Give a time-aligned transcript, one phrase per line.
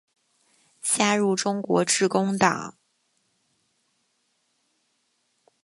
[0.81, 2.75] 加入中国致公党。